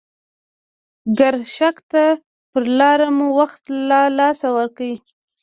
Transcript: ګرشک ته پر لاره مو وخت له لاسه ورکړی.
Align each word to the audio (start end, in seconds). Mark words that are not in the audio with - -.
ګرشک 1.17 1.75
ته 1.91 2.03
پر 2.51 2.63
لاره 2.77 3.07
مو 3.17 3.27
وخت 3.39 3.63
له 3.89 3.99
لاسه 4.17 4.47
ورکړی. 4.57 4.93